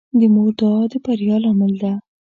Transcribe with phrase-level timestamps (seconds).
[0.19, 1.93] د مور دعا د بریا لامل ده.